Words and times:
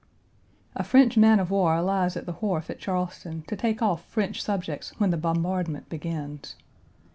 A 0.73 0.83
French 0.83 1.15
man 1.15 1.39
of 1.39 1.51
war 1.51 1.79
lies 1.79 2.17
at 2.17 2.25
the 2.25 2.31
wharf 2.31 2.71
at 2.71 2.79
Charleston 2.79 3.43
to 3.45 3.55
take 3.55 3.83
off 3.83 4.03
French 4.05 4.41
subjects 4.41 4.93
when 4.97 5.11
the 5.11 5.15
bombardment 5.17 5.89
begins. 5.89 6.55